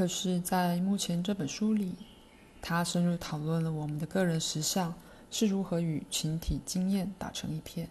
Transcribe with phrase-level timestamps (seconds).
[0.00, 1.94] 可是，在目前这本书里，
[2.62, 4.94] 他深入讨论了我们的个人实相
[5.30, 7.86] 是如何与群体经验打成一片。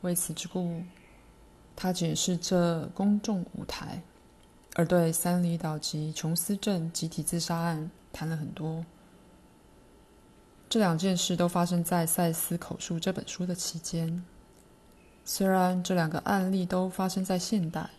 [0.00, 0.82] 为此之故，
[1.76, 4.02] 他解释这公众舞台，
[4.74, 8.82] 而对三里岛及琼斯镇集体自杀案谈了很多。
[10.70, 14.24] 这两件事都发生在赛斯口述这本书的期间。
[15.26, 17.90] 虽然这两个案例都发生在现代，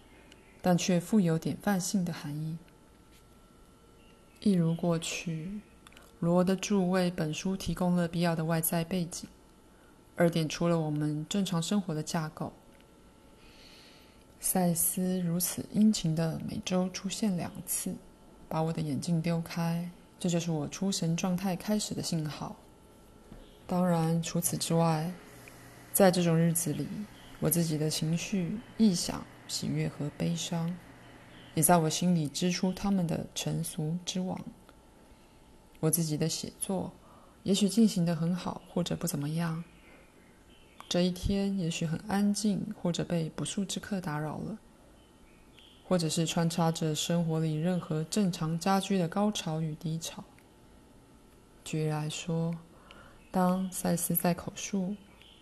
[0.64, 2.58] 但却富有典范性的含义。
[4.46, 5.62] 一如过去，
[6.20, 9.30] 罗德柱为本书提供了必要的外在背景。
[10.18, 12.52] 而点出了我们正常生活的架构。
[14.42, 17.96] 赛斯如此殷勤地每周出现两次，
[18.50, 19.90] 把我的眼镜丢开，
[20.20, 22.54] 这就是我出神状态开始的信号。
[23.66, 25.10] 当然，除此之外，
[25.94, 26.86] 在这种日子里，
[27.40, 30.76] 我自己的情绪、臆想、喜悦和悲伤，
[31.54, 34.40] 也在我心里织出他们的尘俗之网。
[35.80, 36.92] 我自己的写作，
[37.44, 39.64] 也许进行得很好，或者不怎么样。
[40.90, 44.58] 这一天也许很安静，或者被不速之客打扰了，
[45.84, 50.24] 或者是穿插着生活里任何正常家居的高潮与低潮。
[51.64, 52.56] 举例来说，
[53.32, 54.96] 当赛斯在口述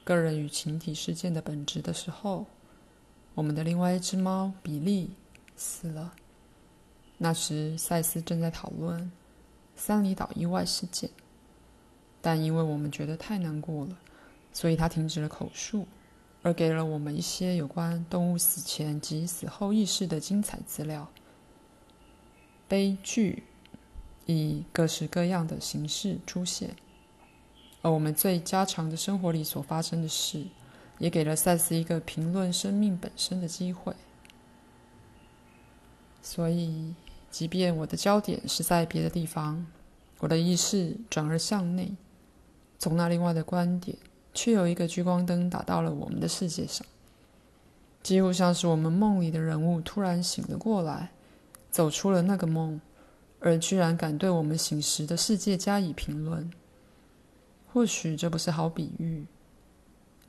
[0.03, 2.45] 个人与群体事件的本质的时候，
[3.33, 5.11] 我们的另外一只猫比利
[5.61, 6.15] 死了。
[7.19, 9.11] 那时赛斯正在讨论
[9.75, 11.07] 三里岛意外事件，
[12.19, 13.95] 但因为我们觉得太难过了。
[14.51, 15.87] 所以他停止了口述，
[16.41, 21.07] 而给了我们一些有关动物死前及死后意识的精彩资料。
[22.67, 23.43] 悲剧
[24.25, 26.75] 以各式各样的形式出现，
[27.83, 30.47] 而我们最家常的生活里所发生的事，
[30.97, 33.93] 也给了赛斯一个评论生命本身的机会。
[36.21, 36.93] 所以，
[37.29, 39.65] 即便我的焦点是在别的地方，
[40.19, 41.95] 我的意识转而向内，
[42.77, 43.97] 从那另外的观点。
[44.33, 46.87] 却有一个聚光灯打到了我们的世界上，
[48.01, 51.11] 几乎像是我们梦里的人物突然醒了过来，
[51.69, 52.79] 走出了那个梦，
[53.41, 56.49] 而居然敢对我们醒时的世界加以评论。
[57.73, 59.25] 或许这不是好比喻，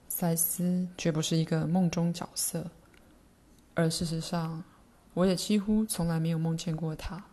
[0.09, 2.73] 赛斯绝不是一个梦中角色，
[3.75, 4.65] 而事实上，
[5.15, 7.25] 我也几乎从来没有梦见过他，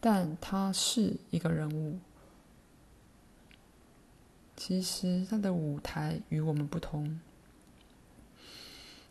[0.00, 1.98] 但他是一个人物。
[4.56, 7.18] 其实他的舞台与我们不同。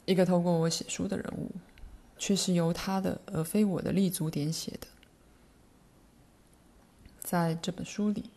[0.05, 1.51] 一个透过我写书的人物，
[2.17, 4.87] 却是由他的而非我的立足点写的。
[7.19, 8.29] 在这本书里，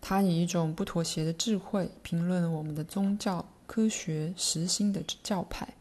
[0.00, 5.74] 他以一种不妥协的智慧评论了我们的宗教、科学、实心的教派，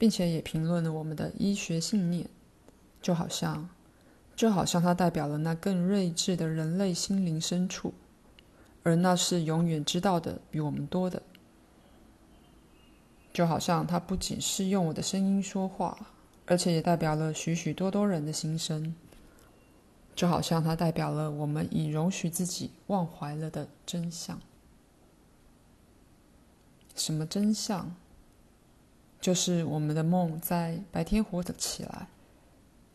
[0.00, 2.26] 并且也评论了我们的医学信念，
[3.02, 3.68] 就好像，
[4.34, 7.92] 就好像它代表了那更睿智的人类心灵深处。
[8.82, 11.22] 而那是永远知道的比我们多的，
[13.30, 16.06] 就好像它不仅是用我的声音说话，
[16.46, 18.94] 而且也代表了许许多多人的心声。
[20.16, 24.40] 就好像它代表了我们已容许自己忘怀了的真相。
[26.96, 27.94] 什么真相？
[29.20, 32.08] 就是我们的梦在白天活了起来，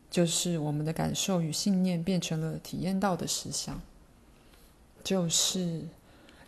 [0.09, 3.79] 就是我们的感受与信念变成了体验到的实相。
[5.03, 5.83] 就是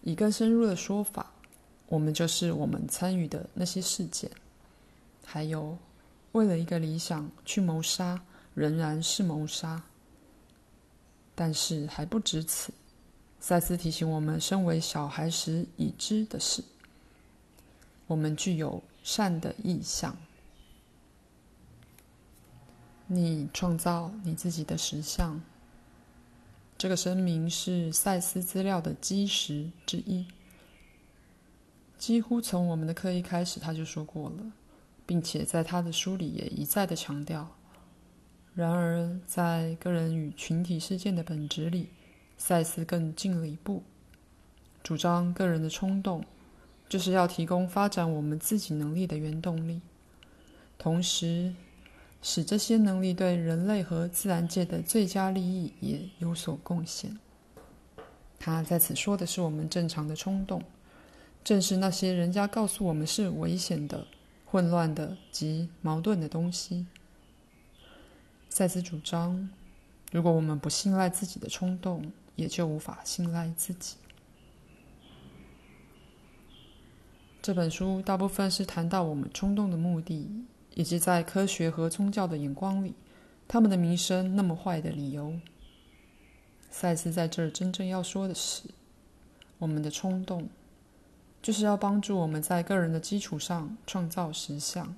[0.02, 1.32] 以更深入的说法，
[1.88, 4.32] 我们就是我们参与的那些事件，
[5.24, 5.78] 还有
[6.32, 8.20] 为了一个理想去谋杀，
[8.56, 9.84] 仍然是谋杀。
[11.36, 12.74] 但是还不止此，
[13.40, 16.64] 赛斯提醒我们，身为小孩时已知的事，
[18.08, 20.18] 我们具有善的意向。
[23.06, 25.42] 你创造你自己的实相。
[26.78, 30.26] 这个声明是赛斯资料的基石之一，
[31.98, 34.52] 几乎从我们的课一开始他就说过了，
[35.06, 37.56] 并且在他的书里也一再的强调。
[38.54, 41.88] 然而，在个人与群体事件的本质里，
[42.38, 43.84] 赛斯更进了一步，
[44.84, 46.26] 主张个人的冲动
[46.90, 49.82] 就是要提供发展我们自己能力的原动力，
[50.78, 51.54] 同时，
[52.22, 57.18] 使这些能力对人类和自然界的最佳利益也有所贡献。
[58.40, 60.64] 他在此说的是我们正常的冲动，
[61.44, 64.08] 正是那些人家告诉我们是危险的、
[64.46, 66.86] 混乱的及矛盾的东西。
[68.50, 69.50] 赛斯主张，
[70.12, 73.98] 如果我们不信赖自己的冲动，也就无法信赖自己。
[77.42, 80.46] 这本书大部分是谈到我们冲动的目的。
[80.76, 82.94] 以及在科学和宗教的眼光里，
[83.48, 85.34] 他们的名声那么坏的理由。
[86.70, 88.66] 赛斯在这儿真正要说的是，
[89.58, 90.48] 我们的冲动，
[91.42, 94.94] 就是要帮助我们在个人的基础上创造实相，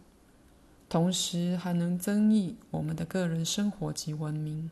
[0.90, 4.70] 同时还能增益我们的个人生活及文明。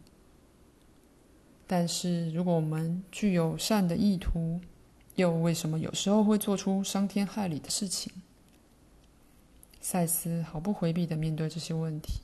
[1.65, 4.59] 但是，如果我们具有善的意图，
[5.17, 8.13] 又为什么有时候会做出伤天害理的事情？
[9.81, 12.21] 赛斯毫不回避的面对这些问题，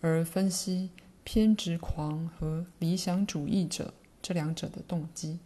[0.00, 0.90] 而分析
[1.22, 5.38] 偏执狂和理想主义者这两者的动机。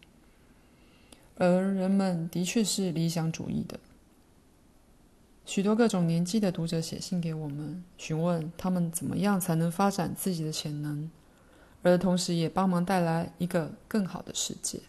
[1.36, 3.78] 而人们的确是理想主义的。
[5.44, 11.10] 许多各种年纪的读者写信给我们，询问他们怎么样才能发展自己的潜能，
[11.82, 14.80] 而同时也帮忙带来一个更好的世界。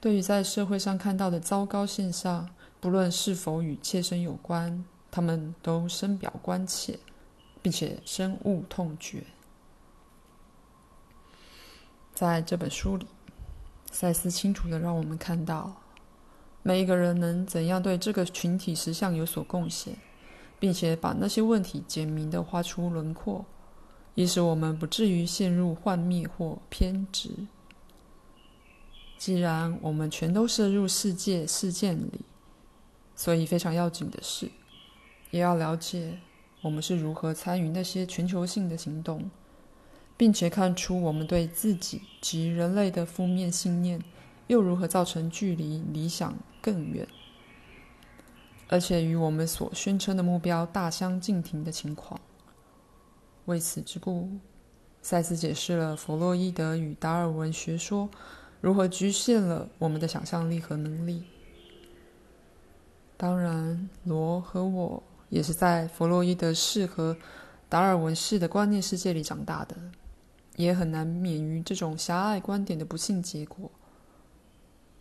[0.00, 2.48] 对于在社会上看到的糟糕现象，
[2.80, 6.98] 不论是否与切身有关，他们都深表关切，
[7.60, 9.24] 并且深恶痛绝。
[12.14, 13.06] 在这本书里，
[13.90, 15.82] 赛斯清楚地让我们看到，
[16.62, 19.94] 每一个人能怎样对这个群体实相有所贡献，
[20.58, 23.44] 并且把那些问题简明地画出轮廓，
[24.14, 27.46] 以使我们不至于陷入幻灭或偏执。
[29.20, 32.22] 既然我们全都涉入世界事件里，
[33.14, 34.50] 所以非常要紧的是，
[35.30, 36.18] 也要了解
[36.62, 39.30] 我们是如何参与那些全球性的行动，
[40.16, 44.02] 并且看出我们对自己及人类的负面信念
[44.46, 47.06] 又如何造成距离理想更远，
[48.68, 52.18] 而且与我们所宣称的目标大相径庭的情况。
[53.44, 54.30] 为此之故，
[55.02, 58.08] 赛斯解释了弗洛伊德与达尔文学说
[58.60, 61.24] 如何局限了我们的想象力和能力。
[63.16, 65.02] 当然，罗和我。
[65.30, 67.16] 也是在弗洛伊德式和
[67.68, 69.76] 达尔文式的观念世界里长大的，
[70.56, 73.70] 也很难免于这种狭隘观点的不幸结果。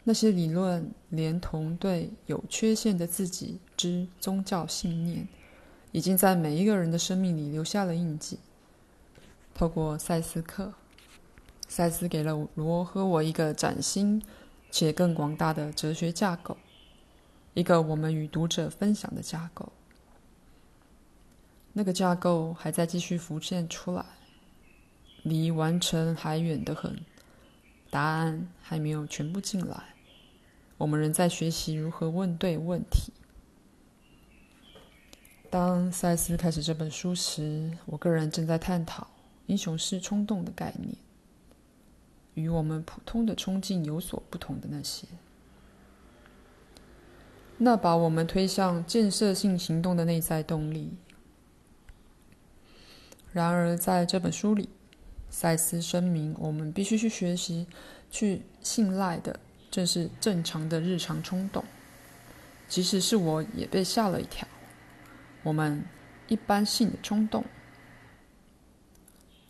[0.04, 5.28] 那些理论连同对有缺陷的自己之宗教信念，
[5.92, 8.38] 已经在每一个人的生命里留下了印记。
[9.56, 10.72] 透过赛斯克，
[11.69, 14.21] 赛斯给了罗和我一个崭新
[14.71, 16.57] 且更广大的哲学架构，
[17.54, 19.71] 一个我们与读者分享的架构。
[21.71, 24.04] 那个架构还在继续浮现出来，
[25.21, 27.00] 离完成还远得很，
[27.92, 29.94] 答案还没有全部进来。
[30.80, 33.13] 我们仍在学习如何问对问题。
[35.51, 39.07] 当赛斯开始这本书时，我个人正在探讨
[39.45, 40.95] 英雄式冲动的概念，
[42.39, 45.06] 与我们普通的冲劲有所不同的那些，
[47.57, 50.94] 那把我们推向建设性行动的内在动力。
[53.33, 54.69] 然而，在这本书里，
[55.30, 57.68] 赛斯声明，我们必须去学习、
[58.09, 59.39] 去信赖的，
[59.69, 61.63] 正是正常的日常冲动。
[62.68, 64.47] 即使是我也被吓了一跳。
[65.44, 65.83] 我们
[66.27, 67.44] 一般性的冲动。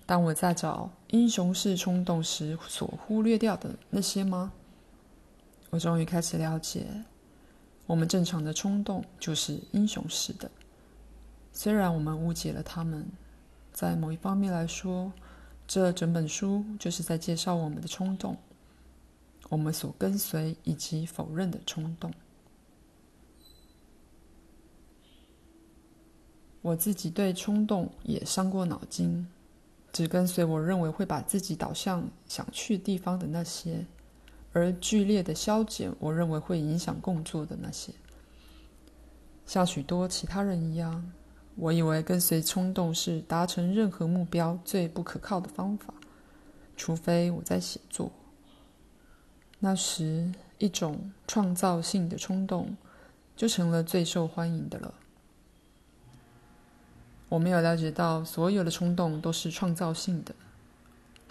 [0.09, 4.51] 当我在找英雄式冲动时，所忽略掉的那些吗？
[5.69, 6.87] 我终于开始了解，
[7.85, 10.49] 我们正常的冲动就是英雄式的。
[11.53, 13.05] 虽然我们误解了他们。
[13.71, 15.13] 在某一方面来说，
[15.67, 18.35] 这整本书就是在介绍我们的冲动，
[19.47, 22.11] 我们所跟随以及否认的冲动。
[26.63, 29.27] 我自己对冲动也伤过脑筋，
[29.99, 33.85] 只跟随我认为会把自己导向想去地方的那些，
[34.53, 37.91] 而剧烈的消减我认为会影响工作的那些，
[39.45, 41.11] 像许多其他人一样。
[41.57, 45.93] 我以为跟随冲动是达成任何目标最不可靠的方法，
[46.77, 48.09] 除非我在写作。
[49.59, 52.77] 那时，一种创造性的冲动
[53.35, 54.93] 就成了最受欢迎的了。
[57.29, 60.35] 我没有了解到所有的冲动都是创造性的，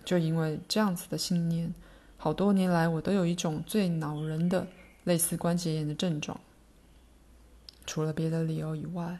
[0.04, 1.74] 就因为这样子的信念，
[2.16, 4.66] 好多年来我都有一种最恼人的
[5.04, 6.40] 类似关节炎的症状。
[7.84, 9.18] 除了别的理由以外。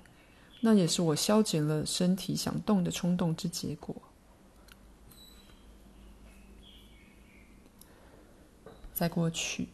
[0.60, 3.94] 那也是我消减了身体想动的冲动之结果。
[8.92, 9.68] 在过去，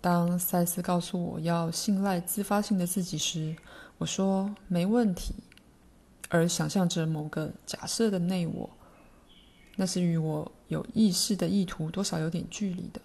[0.00, 3.56] 当赛斯告诉我要信赖自发性的自己时，
[3.98, 5.34] 我说没问题，
[6.34, 8.70] 而想象着某个假设的内我，
[9.76, 13.02] 那是与我有意识的意图多少有点距离的。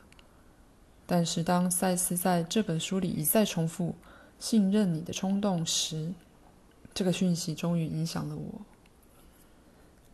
[1.06, 3.96] 但是当赛斯在这本书里一再重复
[4.40, 6.14] “信任你的冲动”时，
[6.94, 8.62] 这个讯息终于影响了我。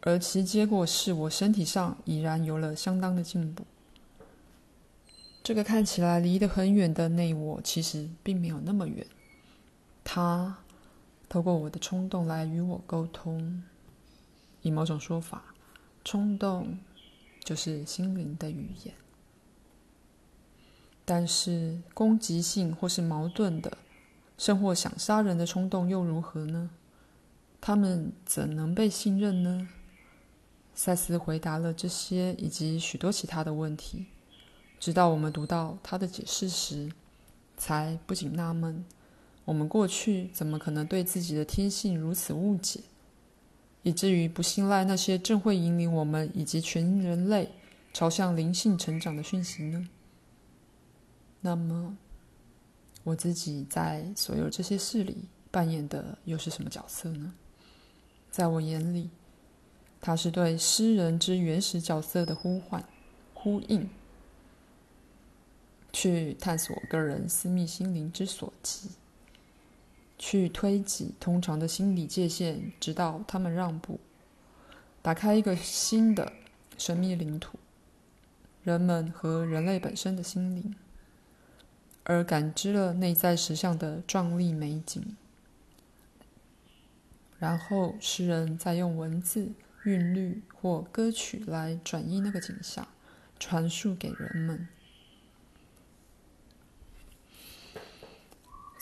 [0.01, 3.63] 而其结果是我身体上已然有了相当的进步。
[5.43, 9.05] 这个看起来离得很远的内我，其实并没有那么远。
[10.03, 10.57] 它
[11.33, 13.63] 透过我的冲动来与我沟通。
[14.61, 15.55] 以某种说法，
[16.05, 16.77] 冲动
[17.43, 18.93] 就是心灵的语言。
[21.03, 23.79] 但是攻击性或是矛盾的，
[24.37, 26.69] 甚或想杀人的冲动又如何呢？
[27.59, 29.67] 他们怎能被信任呢？
[30.75, 34.05] 赛斯回答了这些以及许多其他的问题。
[34.79, 36.91] 直到我们读到他的解释时，
[37.57, 38.85] 才不禁纳闷：
[39.45, 42.79] 我们过去怎么可能对自己的天性如此误解，
[43.81, 47.51] 以至于不信赖那些正会引领我们以及全人类
[47.91, 49.89] 朝向灵性成长的讯息呢？
[51.41, 51.97] 那么，
[53.03, 57.33] 我自己在所有这些事里扮演的又是什么角色呢？
[58.31, 59.09] 在我眼里，
[59.99, 62.83] 它是对诗人之原始角色的呼唤、
[63.33, 63.89] 呼应，
[65.91, 68.89] 去探索个人私密心灵之所及，
[70.25, 73.99] 去推挤通常的心理界限，直到他们让步，
[75.01, 76.31] 打开一个新的
[76.77, 77.59] 神秘领土——
[78.63, 80.73] 人们和人类本身的心灵，
[82.05, 85.17] 而感知了内在实相的壮丽美景。
[87.37, 89.51] 然后，诗人再用文字、
[89.83, 92.87] 韵律或歌曲来转译那个景象，
[93.37, 94.69] 传述给人们。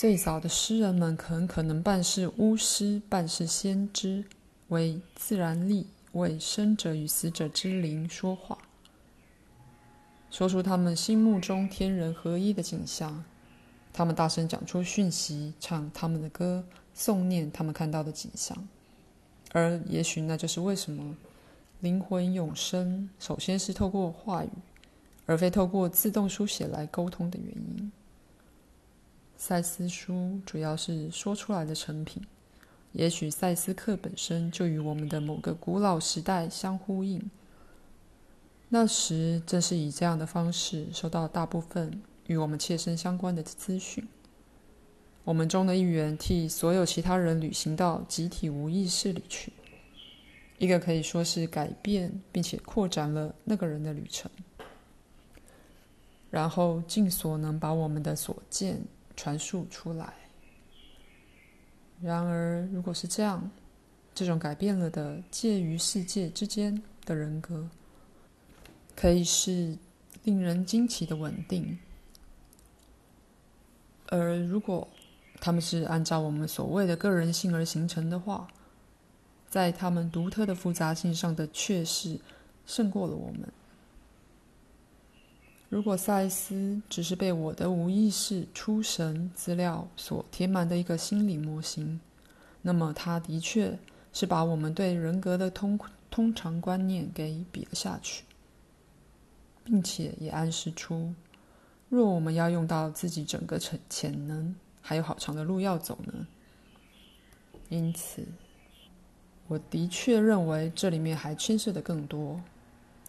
[0.02, 4.26] 最早的诗人们很可能半是巫师，半是先知，
[4.70, 8.58] 为自然力、为生者与死者之灵说话，
[10.32, 13.24] 说出他们心目中天人合一的景象。
[13.94, 16.64] 他们大声讲出讯息，唱他们的歌。
[16.98, 18.58] 诵念他们看到的景象，
[19.52, 21.16] 而也许那就是为什么
[21.82, 24.50] 灵魂永生首先是透过话语，
[25.28, 27.92] 而非透过自动书写来沟通的原因。
[29.42, 32.22] 赛斯书主要是说出来的成品，
[32.92, 37.20] 也许赛斯克本身就与我们的某个古老时代相呼应。
[38.70, 44.08] 那时正是以这样的方式收到大部分与我们切身相关的资讯。
[45.24, 49.52] 我们中的一员替所有其他人旅行到集体无意识里去，
[50.60, 54.30] 一个可以说是改变并且扩展了那个人的旅程，
[56.30, 58.80] 然后尽所能把我们的所见
[59.16, 60.14] 传述出来。
[62.02, 63.52] 然而，如果是这样，
[64.14, 67.70] 这种改变了的介于世界之间的人格，
[68.96, 69.78] 可以是
[70.24, 71.78] 令人惊奇的稳定，
[74.08, 74.88] 而如果
[75.40, 78.48] 他们是按照我们所谓的个人性而形成的话，
[79.48, 82.20] 在他们独特的复杂性上的确是
[82.66, 83.42] 胜过了我们。
[85.72, 91.98] 如果赛斯只是被我的无意识出神资料所填满的一个心理模型，
[92.62, 93.80] 那么他的确
[94.12, 98.26] 是把我们对人格的通通常观念给比了下去，
[99.64, 101.14] 并且也暗示出，
[101.88, 104.54] 若我们要用到自己整个潜潜能。
[104.82, 106.28] 还有好长的路要走呢，
[107.70, 108.28] 因此，
[109.48, 112.42] 我的确认为这里面还牵涉的更多。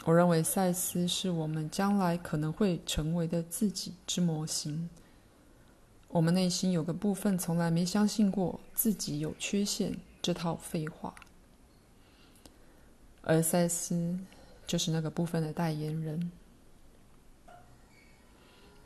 [0.05, 4.91] 我认为赛斯是我们将来可能会成为的自己之模型。
[6.09, 11.15] 我们内心有个部分从来没相信过自己有缺陷这套废话，
[13.23, 14.19] 而赛斯
[14.67, 16.31] 就是那个部分的代言人。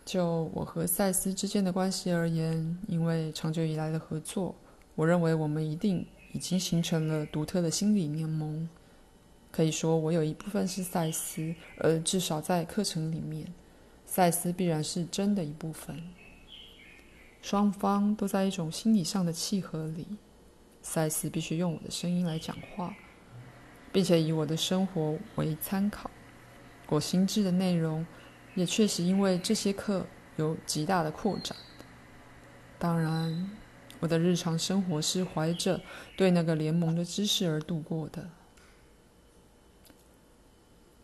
[0.04, 4.54] 就我和赛斯之间的关系而言，因为长久以来的合作，
[4.94, 8.68] 我认为我们一定已经形成了独特的心理联盟。
[9.56, 13.46] 可以说，我有一部分是赛斯，而至少在课程里面，
[14.04, 15.98] 赛斯必然是真的一部分。
[17.40, 20.06] 双方都在一种心理上的契合里。
[20.82, 22.94] 赛斯必须用我的声音来讲话，
[23.90, 26.10] 并且以我的生活为参考。
[26.88, 28.04] 我心智的内容。
[28.54, 31.54] 也确实因为这些课有极大的扩展。
[32.78, 33.50] 当然，
[34.00, 35.78] 我的日常生活是怀着
[36.16, 38.26] 对那个联盟的知识而度过的。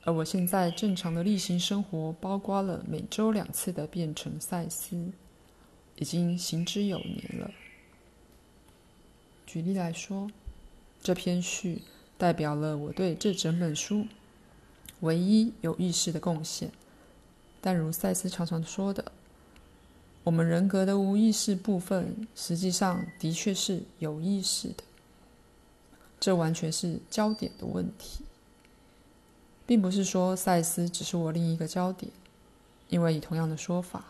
[0.04, 5.12] 而我现在正常的例行生活，包括了每周两次的变成赛斯，
[5.96, 7.50] 已经行之有年了。
[9.46, 10.28] 举例来说，
[11.02, 11.82] 这篇序
[12.18, 14.06] 代表了我对这整本书
[15.00, 16.72] 唯一有意识的贡献。
[17.60, 19.12] 但如赛斯常常说的，
[20.24, 24.82] 我们人格的无意识部分，实际上的确是有意识的。
[26.18, 28.24] 这完全是焦点的问题，
[29.72, 32.12] 并不是说赛斯只是我另一个焦点，
[32.90, 34.04] 因为以同样的说法，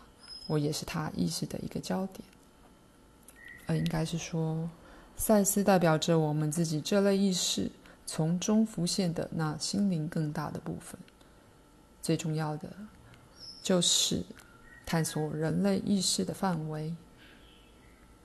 [0.48, 2.24] 我也是他意识的一个焦点，
[3.66, 4.68] 而应该是说，
[5.16, 7.70] 赛斯代表着我们自己这类意识
[8.04, 10.98] 从中浮现的那心灵更大的部分。
[12.02, 12.68] 最重要的
[13.62, 14.24] 就是
[14.84, 16.92] 探索人类意识的范围。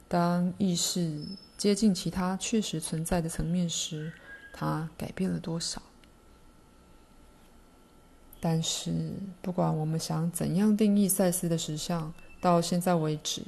[0.08, 1.24] 当意识
[1.56, 4.12] 接近其他确实存在的层面时，
[4.52, 5.80] 它改变了多少？
[8.40, 13.42] 但是，不管我们想怎样定义赛斯的实相，到现在为止，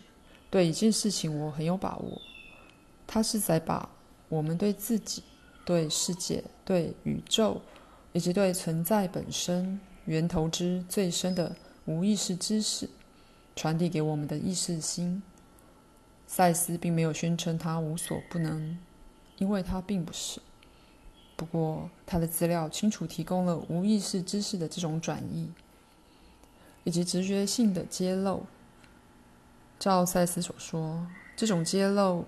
[0.49, 2.21] 对一件事情我很有把握。
[3.05, 3.87] 他是在把
[4.27, 5.23] 我们对自己、
[5.63, 7.61] 对世界、对宇宙，
[8.13, 11.55] 以及对存在本身源头之最深的
[11.85, 12.89] 无意识知识，
[13.55, 15.21] 传递给我们的意识心。
[16.25, 18.77] 赛斯并没有宣称他无所不能，
[19.37, 20.39] 因为他并不是。
[21.39, 25.49] 不过，他的资料清楚提供了无意识知识的这种转移，
[26.83, 28.45] 以及直觉性的揭露。
[29.79, 32.25] 照赛斯所说，这种揭露。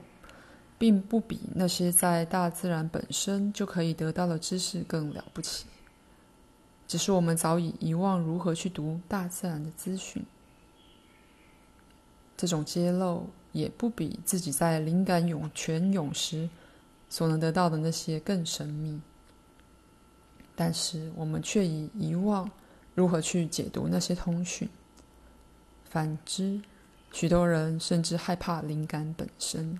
[0.80, 5.68] 并不比那些在大自然本身就可以得到的知识更了不起，
[6.88, 10.26] 只是我们早已遗忘如何去读大自然的资讯。
[12.36, 16.50] 这种揭露也不比自己在灵感涌泉涌时
[17.12, 19.02] 所能得到的那些更神秘，
[20.56, 22.50] 但是我们却已遗忘
[22.96, 24.68] 如何去解读那些通讯。
[25.84, 26.62] 反之，
[27.12, 29.78] 许多人甚至害怕灵感本身。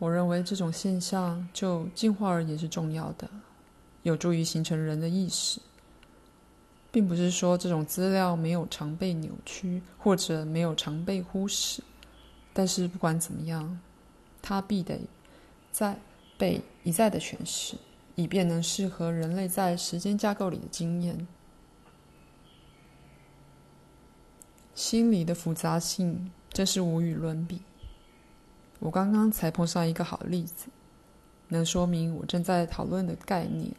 [0.00, 3.30] 我认为这种现象就进化而言是重要的，
[4.02, 5.60] 有助于形成人的意识，
[6.90, 11.80] 并不是说这种资料没有常被扭曲或者没有常被忽视，
[12.54, 13.78] 但是不管怎么样，
[14.40, 15.00] 它必得
[15.70, 15.98] 在
[16.38, 17.76] 被一再的诠释，
[18.14, 21.26] 以便能适合人类在时间架构里的经验。
[24.74, 27.62] 心理的复杂性真是无与伦比。
[28.80, 30.66] 我刚刚才碰上一个好例子，
[31.48, 33.72] 能说明我正在讨论的概念。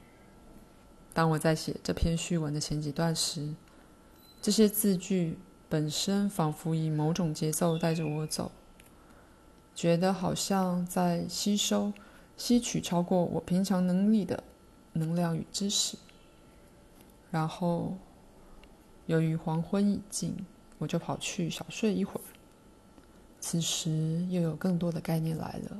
[1.13, 3.53] 当我在写这篇序文的前几段时，
[4.41, 5.37] 这些字句
[5.69, 8.51] 本身仿佛以某种节奏带着我走，
[9.75, 11.91] 觉得好像在吸收、
[12.37, 14.41] 吸取超过我平常能力的
[14.93, 15.97] 能量与知识。
[17.29, 17.97] 然后，
[19.05, 20.33] 由于黄昏已近，
[20.77, 22.23] 我就跑去小睡一会儿。
[23.41, 25.77] 此时又有更多的概念来了，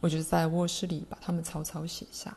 [0.00, 2.36] 我就在卧室里把它们草草写下。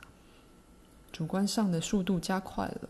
[1.12, 2.90] 主观上的速度加快了，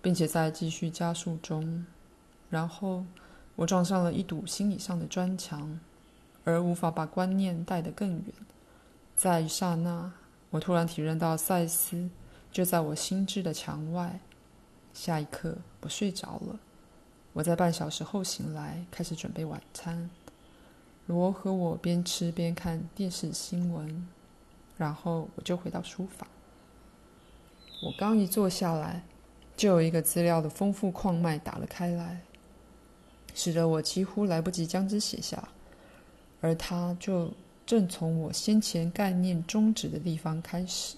[0.00, 1.84] 并且在继续加速中。
[2.48, 3.04] 然后
[3.54, 5.78] 我撞上了一堵心理上的砖墙，
[6.46, 8.32] 而无法把观念带得更远。
[9.16, 10.12] 在一刹那，
[10.50, 12.08] 我突然体认到赛斯
[12.52, 14.20] 就在我心智的墙外。
[14.94, 16.58] 下一刻，我睡着了。
[17.32, 20.08] 我在半小时后醒来，开始准备晚餐。
[21.06, 24.06] 罗和我边吃边看电视新闻，
[24.76, 26.28] 然后我就回到书房。
[27.82, 29.02] 我刚一坐下来，
[29.56, 32.22] 就有一个资料的丰富矿脉打了开来，
[33.34, 35.48] 使得我几乎来不及将之写下，
[36.46, 37.32] 而它就
[37.66, 40.96] 正从我先前概念终止的地方开始。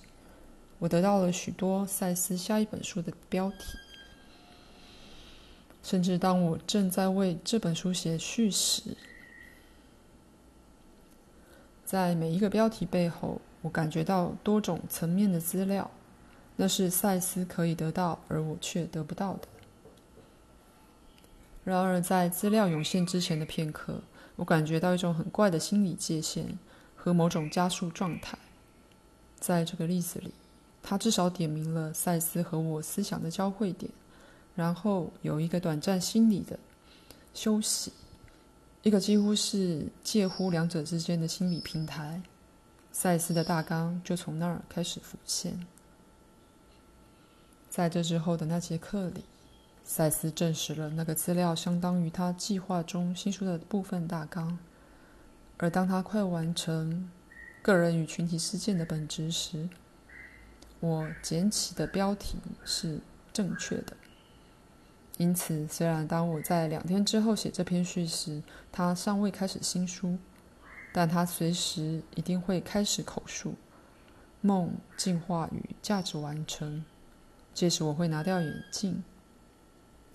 [0.79, 3.79] 我得到了许多赛斯下一本书的标题，
[5.83, 8.95] 甚至当我正在为这本书写序时。
[11.87, 15.91] 在每一个标题背后，我感觉到多种层面的资料，
[16.57, 19.49] 那是赛斯可以得到，而我却得不到的。
[21.65, 24.01] 然而，在资料涌现之前的片刻，
[24.39, 26.57] 我感觉到一种很怪的心理界限
[26.97, 28.39] 和某种加速状态。
[29.39, 30.33] 在这个例子里，
[30.81, 33.91] 他至少点明了赛斯和我思想的交汇点，
[34.55, 36.59] 然后有一个短暂心理的
[37.35, 37.93] 休息。
[38.85, 42.23] 一个几乎是介乎两者之间的心理平台，
[42.93, 45.67] 赛斯的大纲就从那儿开始浮现。
[47.69, 49.25] 在这之后的那节课里，
[49.89, 54.59] 赛斯证实了那个资料相当于他计划中新书的部分大纲，
[55.57, 57.11] 而当他快完成
[57.63, 59.67] 个人与群体事件的本质时，
[60.81, 63.01] 我捡起的标题是
[63.33, 63.97] 正确的。
[65.17, 70.19] 因此，虽然当我在两天之后写这篇序时，他尚未开始新书，
[70.93, 73.55] 但他随时一定会开始口述
[74.43, 76.85] 梦、进化与价值完成。
[77.55, 79.03] 届时我会拿掉眼镜，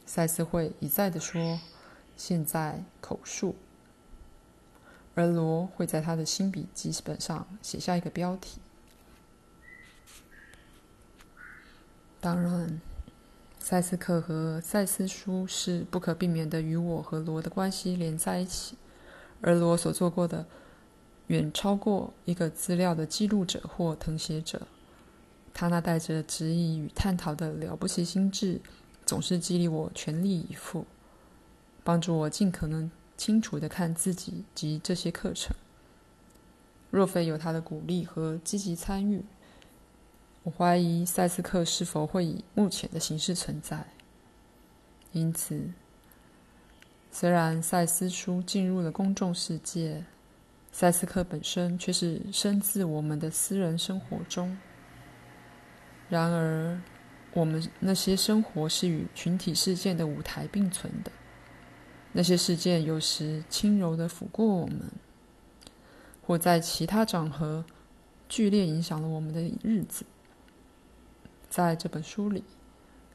[0.05, 1.59] 赛斯会一再的说
[2.15, 3.55] ：“现在口述。”
[5.15, 8.59] 而罗会在他的新笔记本上写下一个标题。
[12.19, 12.81] 当然，
[13.59, 18.75] 赛斯克和赛斯书是不可避免的与我和罗的关系连在一起，
[19.41, 20.45] 而罗所做过的
[21.27, 24.67] 远超过一个资料的记录者或誊写者。
[25.53, 28.59] 他那带着质疑与探讨的了不起心智，
[29.13, 30.87] 总是激励我全力以赴，
[31.83, 35.55] 帮助我尽可能清楚地看自己及这些课程。
[36.89, 39.23] 若非有他的鼓励和积极参与，
[40.41, 43.85] 我怀疑赛斯课是否会以目前的形式存在。
[45.11, 45.69] 因此，
[47.11, 50.03] 虽然赛斯书进入了公众世界，
[50.71, 54.57] 赛斯课本身却是深自我们的私人生活中。
[56.09, 56.81] 然而，
[57.33, 61.11] 我们那些生活是与群体事件的舞台并存的。
[62.11, 64.91] 那些事件有时轻柔地抚过我们，
[66.21, 67.65] 或在其他场合
[68.29, 70.05] 剧烈影响了我们的日子。
[71.49, 72.43] 在这本书里，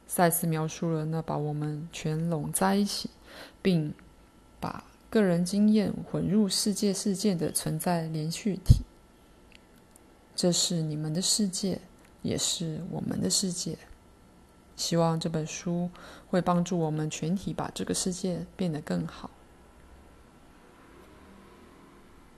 [0.07, 3.11] 赛斯描述了那把我们全拢在一起，
[3.63, 3.95] 并
[4.59, 8.83] 把个人经验混入世界事件的存在连续体。
[10.35, 11.81] 这是你们的世界，
[12.23, 13.79] 也是我们的世界。
[14.79, 15.91] 希望这本书
[16.29, 19.29] 会帮助我们全体把这个世界变得更好。